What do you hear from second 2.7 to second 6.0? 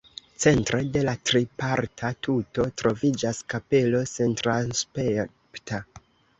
troviĝas kapelo sentransepta.